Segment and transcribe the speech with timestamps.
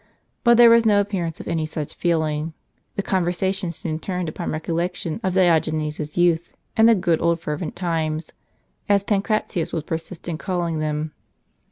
[0.43, 2.53] But there was no appearance of any such feeling.
[2.95, 7.75] The conversa tion soon turned upon recollections of Diogenes's youth, and the good old fervent
[7.75, 8.31] times,
[8.89, 11.11] as Pancratius would persist in calling them.